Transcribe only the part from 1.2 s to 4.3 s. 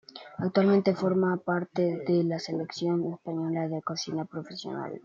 parte de la Selección española de cocina